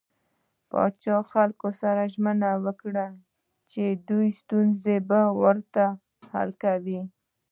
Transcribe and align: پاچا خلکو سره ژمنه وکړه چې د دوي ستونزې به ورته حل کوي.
پاچا 0.69 1.17
خلکو 1.31 1.69
سره 1.81 2.01
ژمنه 2.13 2.51
وکړه 2.65 3.05
چې 3.71 3.83
د 3.95 3.99
دوي 4.09 4.29
ستونزې 4.41 4.97
به 5.09 5.21
ورته 5.41 5.85
حل 6.31 6.49
کوي. 6.63 7.01